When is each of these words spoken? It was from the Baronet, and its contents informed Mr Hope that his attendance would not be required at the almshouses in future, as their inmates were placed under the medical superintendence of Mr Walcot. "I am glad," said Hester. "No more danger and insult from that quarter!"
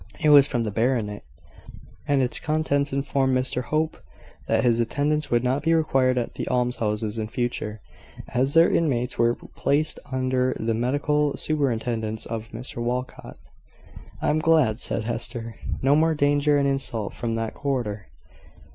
It 0.19 0.29
was 0.29 0.47
from 0.47 0.63
the 0.63 0.71
Baronet, 0.71 1.21
and 2.07 2.23
its 2.23 2.39
contents 2.39 2.91
informed 2.91 3.37
Mr 3.37 3.65
Hope 3.65 3.97
that 4.47 4.63
his 4.63 4.79
attendance 4.79 5.29
would 5.29 5.43
not 5.43 5.61
be 5.61 5.75
required 5.75 6.17
at 6.17 6.33
the 6.33 6.47
almshouses 6.47 7.19
in 7.19 7.27
future, 7.27 7.81
as 8.29 8.55
their 8.55 8.67
inmates 8.67 9.19
were 9.19 9.35
placed 9.35 9.99
under 10.11 10.57
the 10.59 10.73
medical 10.73 11.37
superintendence 11.37 12.25
of 12.25 12.49
Mr 12.49 12.77
Walcot. 12.77 13.37
"I 14.23 14.31
am 14.31 14.39
glad," 14.39 14.79
said 14.79 15.03
Hester. 15.03 15.57
"No 15.83 15.95
more 15.95 16.15
danger 16.15 16.57
and 16.57 16.67
insult 16.67 17.13
from 17.13 17.35
that 17.35 17.53
quarter!" 17.53 18.07